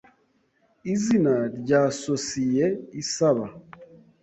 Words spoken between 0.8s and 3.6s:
Izina rya sosiye isaba